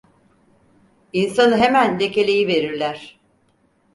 İnsanı 1.13 1.57
hemen 1.57 1.99
lekeleyiverirler. 1.99 3.19